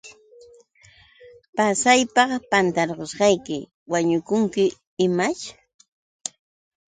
Pasaypaq 1.55 2.31
pantarusayki, 2.51 3.57
¿wañukunki 3.91 4.65
imaćh? 5.05 5.45